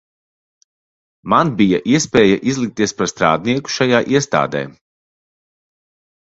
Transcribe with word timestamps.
Man 1.33 1.51
bija 1.59 1.79
iespēja 1.95 2.39
izlikties 2.53 2.95
par 3.03 3.11
strādnieku 3.13 3.75
šajā 3.75 4.01
iestādē. 4.17 4.63